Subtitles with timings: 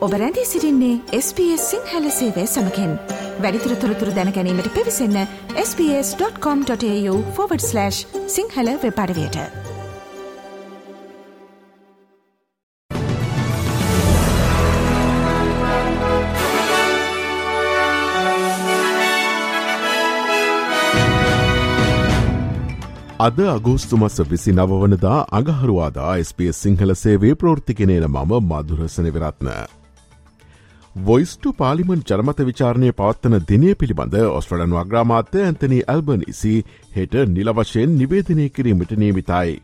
[0.00, 2.98] ඔබ රැඳී සිරින්නේ SBS සිංහල සේවය සමකෙන්
[3.38, 7.90] වැඩිතුර තොරතුර දැනැනීමට පිවිසන්න ps.com.ta/
[8.28, 9.36] සිංහල වෙපඩවයට
[23.20, 29.79] අද අගෝස්තුමස විසි නවවනදා අගහරුවාදා ස්පස් සිංහල සේවේ ප්‍රෘතිකනේන මම මදුරසන විරත්න.
[30.94, 36.54] වොයිස්ටු පාලිමන් ජනමත විචාරණය පවත්වන දිනය පිළිබඳ ඔස්ට්‍රලන් වග්‍රාමාත්‍ය ඇන්තනී ඇල්බනිසි
[36.96, 39.62] හෙට නිලවශයෙන් නිවේදනය කිරීමට නියමිතයි.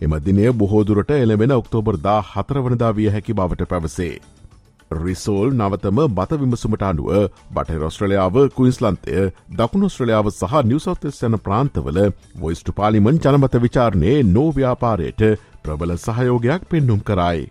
[0.00, 4.14] එම දිනය බොහෝදුරට එළවෙන ඔක්තෝබර් දා හතරවනදා විය හැකි බවට පැවසේ.
[4.92, 7.10] රිසෝල් නවතම බත විමසුමට අනුව
[7.50, 12.04] බට රොස්ට්‍රලයාාව කුයින්ස්ලන්තය දකුණොස්ට්‍රලයාාව සහ නිවසෝතස් යන ප්‍රාන්තවල
[12.36, 15.30] වොයිස්ටු පාලිමන් ජනමත විචාරණය නෝව්‍යාපාරයට
[15.62, 17.50] ප්‍රබල සහයෝගයක් පෙන්නුම් කරයි.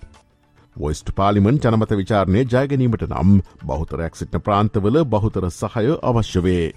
[0.80, 6.68] වොයිස්ට පාලිමන් ජනමත විචාරණය ජයගැනීමට නම් බෞතරයක් සිටන ප්‍රාන්තවල බහුතර සහය අවශ්‍ය වේ.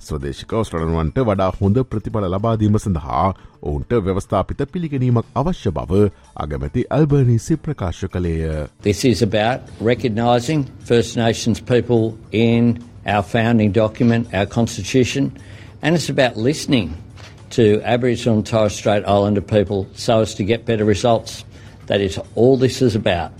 [0.00, 3.26] ස්වදේශක ස්ට්‍රලනුවන්ට වඩා හොඳ ප්‍රතිඵල ලබාදීම සඳහා
[3.62, 6.00] ඔවුන්ට ව්‍යවස්ථාපිත පිළිගැනීමක් අවශ්‍ය බව
[6.44, 8.66] අගමැති අල්බර්නිසි ප්‍රකාශ කළේය.
[8.82, 9.60] This is about
[9.92, 12.02] recognising First Nations people
[12.32, 12.74] in
[13.06, 15.32] our founding document, our constitution,
[15.82, 16.92] and it's about listening
[17.50, 21.44] to Aboriginal and Torres Strait Islander people so as to get better results.
[21.86, 23.32] That is all this is about.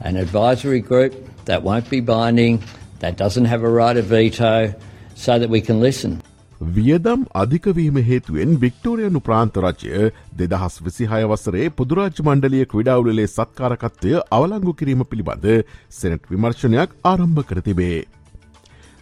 [0.00, 1.12] An advisory group
[1.44, 2.62] that won't be binding,
[3.00, 4.74] that doesn't have a right of veto,
[5.16, 6.20] so that we can listen.
[6.60, 15.46] වියදම් අධිකවීම හේතුවෙන් වික්ටෝරයනු ප්‍රාන්තරජය දෙදහස් විසිහය වසරේ පුදුරාජ මණ්ඩලිය ක්‍රඩාවලේ සත්කාරකත්වය අවලංගු කිරීම පිළිබඳ
[15.90, 18.06] senate විමර්ශනයක් ආරම්භ කරතිබේ.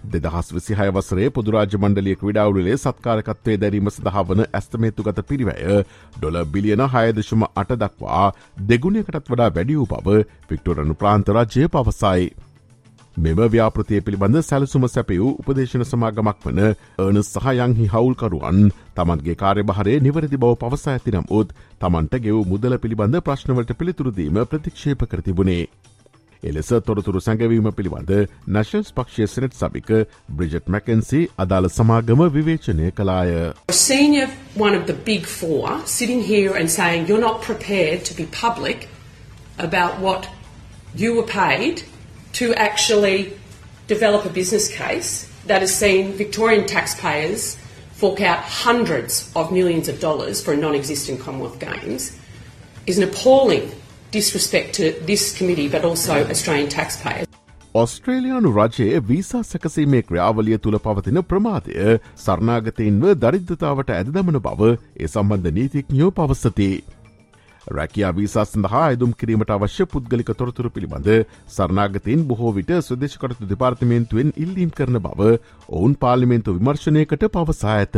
[0.06, 5.80] දෙදහස් විසිහය වසරේ පුදුරාජ මණ්ඩලිය ක්‍රඩාවලේ සත්කාරකත්වය දැරීම සඳහාවන ඇස්තමේතු ගත පිරිවැය
[6.16, 8.26] ඩොල බිලියන හයදශම අට දක්වා
[8.66, 12.30] දෙගුණයකටත් වඩා වැඩියූ බව වික්ටෝරනු ප්‍රාන්තරජය පවසයි.
[13.16, 16.60] මෙම ව්‍යාපෘතිය පිළිබඳ සැලසුම සැපයූ උපදේශන සමාගමක් වන
[16.98, 18.60] ඕන සහයංහි හවුල්කරුවන්
[18.96, 25.66] තමන්ගේ කාර්යභහරේ නිවැරදි බව පවසා ඇතිනම් උත් තමන්ට ගෙව් මුදල පිළිබඳ ප්‍රශ්නවලට පිළිතුරදීම ප්‍රතික්ෂේප කරතිබුණේ.
[26.43, 28.11] එලෙස තොරතුරු සැඟවීම පිළිබඳ
[28.55, 29.89] නැශන්ස් පක්ෂය සනට් සභික
[30.39, 33.53] බ්‍රිජට් මැකන්සි අදාළ සමාගම විවේචනය කලාය.
[33.71, 34.27] Senior
[34.65, 38.87] one of the big four sitting here and saying you're not prepared to be public
[39.57, 40.27] about what
[40.95, 41.83] you were paid
[42.33, 43.33] to actually
[43.87, 47.57] develop a business case that has seen Victorian taxpayers
[47.93, 52.11] fork out hundreds of millions of dollars for a non existent Commonwealth Games
[52.85, 53.71] is an appalling
[54.12, 57.26] disrespect to this committee but also Australian taxpayers.
[57.74, 61.74] ඔස්ට්‍රේලයානු රජයේ visa සැකසීමේ ක්‍රියාවලිය තුළ පවතින ප්‍රමාදය
[62.18, 66.70] සරණාගතයෙන්ව දරිද්ධතාවට ඇදදමන බව ඒ සම්බන්ධ නීතිඥයෝ පවස්සති.
[67.68, 71.10] රැකයා visa සඳහා අයදුම් කිරීමට අවශ්‍ය පුද්ගලික තොරතුරු පිළිබඳ
[71.48, 75.30] සරනාගතයෙන් බොහෝ විට ස්වදේශකටතු දෙපාර්තමේන්තුවෙන් ඉල්ලීම් කරන බව
[75.70, 77.96] ඔවුන් පාලිමෙන්තු විමර්ශනයකට පවසා ඇත.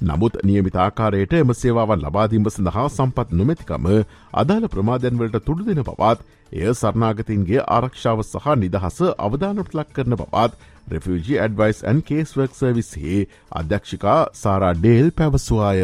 [0.00, 3.86] නමුත් නියමිතාකාරයට එම සේවාවන් ලබාදීම සඳහා සම්පත් නොමැතිකම
[4.34, 6.20] අදාළ ප්‍රමාධයන්වලට තුඩු දෙන බවත්
[6.52, 13.18] එය සරනාගතින්ගේ ආරක්ෂාව සහ නිදහස අවධානට ලක් කරන බවත් රෙෆජි ඇඩවයිස් ඇන් කේස්වර්ක් සර්විස්හේ
[13.52, 15.82] අධ්‍යක්ෂිකා සාරා ඩේල් පැවසවාය.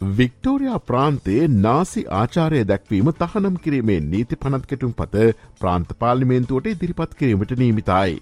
[0.00, 5.24] වික්ටෝරයා ප්‍රාන්තයේ නාසි ආචාරය දැක්වීම තහනම් කිරීමේ නීති පනත් කෙටුම් පත
[5.60, 8.20] ප්‍රාන්ත පාලිමේන්තුවට ඉදිරිපත් කිරීමට නීමිතයි.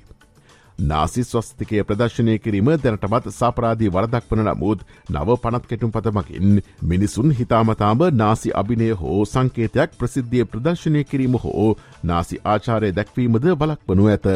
[0.82, 8.04] නාසි ස්වස්තිකය ප්‍රදර්ශනය කිරීම දැනටමත් සාපරාධී වරදක් වන නමුත් නව පනත් කෙටුම් පතමකින් මිනිසුන් හිතාමතාම
[8.14, 11.68] නාසි අභිනය හෝ සංකේතයක් ප්‍රසිද්ධිය ප්‍රදර්ශනය කිරීම හෝ
[12.04, 14.26] නාසි ආචාරය දැක්වීමද බලක් වනු ඇත.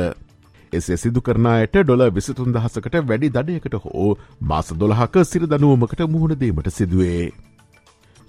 [0.72, 4.09] එසේ සිදු කරනායට ඩොල විසිතුන් දහසකට වැඩි දඩයකට හෝ
[4.43, 7.28] මාස දොළහක සිරදනුවමකට මුහුණදීමට සිදුවේ.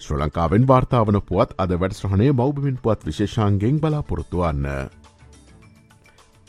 [0.01, 4.67] ශ්‍ර ලංකාවෙන් වාර්තාාවන පුවත් අද වැඩස්්‍රහණය මෞබමින් පුවත් විශේෂාන්ගෙන් බලාපොරොත්තුවන්න.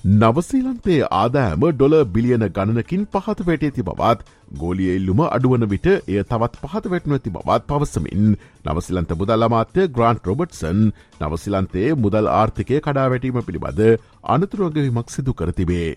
[0.06, 4.20] නවසීලන්තේ ආදෑම ඩොල බිලියන ගණනකින් පහත වැටේ ති බවත්
[4.54, 8.28] ගෝලිය ඉල්ලුම අඩුවන විට එය තවත් පහත වැටනු ඇති බවත් පවසමින්
[8.66, 10.84] නවසිලන්ත මුදල් අමාත්‍ය ග්‍රන්ට් රොබට්සන්
[11.20, 13.82] නවසිලන්තේ මුදල් ආර්ථිකය කඩා වැටීම පිළිබඳ
[14.26, 15.90] අනතුරුවගවීමක් සිදු කරතිබේ.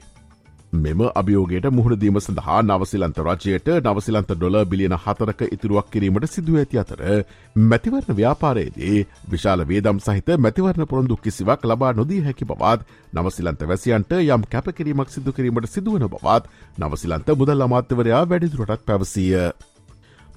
[0.74, 7.02] මෙම අභියෝගයට මුහුණදීම සඳහා නවසිලන්ත රජයට නවසිලන්ත ඩොල බිලියන හතරක ඉතුරුවක් කිරීමට සිදුව ඇති අතර
[7.56, 14.46] මැතිවරණ ව්‍යාපාරයේදී විශාල වේදම් සහිත මැතිවරණ පොරොන්දු කිසිවක් ලබා නොදී හැකි බවත් නවසිලන්ත වැසියන්ට යම්
[14.48, 16.46] කැපකිරීමක් සිදු කිරීමට සිදුවන බවත්
[16.78, 19.50] නවසිලන්ත මුදල් අමාත්‍යවරයා වැඩිදුරටත් පැවසීය.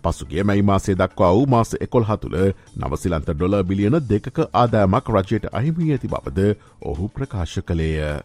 [0.03, 2.37] පසුගේ මැයි මාසේ දක්වා වූ මාස එකොල් හතුළ
[2.79, 6.53] නවසිලන්ත ඩොල බිලියන දෙක ආදායමක් රජයට අහිමී ඇති බවද
[6.83, 8.23] ඔහු ප්‍රකාශ කළේය.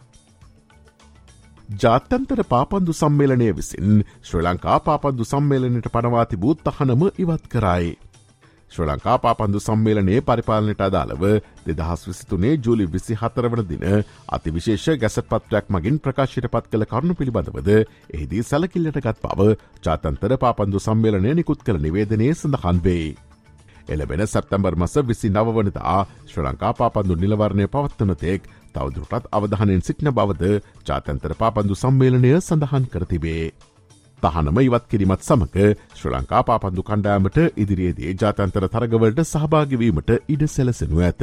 [1.68, 7.90] ජාත්‍යන්තර පාපන්දු සම්මේලනය විසින් ශ්‍ර ලංකා පාපන්දු සම්මේලනයට පනවාති බූත් අහනම ඉවත් කරයි.
[8.72, 11.24] ශ්‍ර ලංකා පාපන්දු සම්මේලනයේ පරිපාලනයට අදාළව
[11.66, 13.84] දෙදහස් විසිතුනේ ජූලි විසි හතරවන දින
[14.28, 19.48] අතිවිශේෂ ගැසට පත්‍රයක් මගින් ප්‍රකාශයට පත් කළ කරුණු පිළිබඳවද එහිදී සැලකිල්ලට ගත් බව
[19.84, 23.08] ජාතන්තර පාපන්දු සම්මේලනය නිකුත් කළ නිවේදනය සඳහන් වේ.
[23.88, 28.48] එලබෙන සැප්තැම්බර් මස විසි නවවනතා ශ්‍ර ලංකා පාපන්දු නිලවරණය පවත්වනතෙක්
[28.78, 30.52] තවදුරටත් අවධානයෙන් සිටින බවද
[30.86, 33.44] ජාතන්තර පාපන්දු සම්මේලනය සඳහන් කරතිබේ.
[34.22, 41.22] තහනම ඉවත් කිරීමත් සමක ශ්‍ර ලංකා පාපන්දු කණ්ඩෑමට ඉදිරියේදී ජාතන්තර තරගවලට සහභාගවීමට ඉඩ සැලසෙනු ඇත.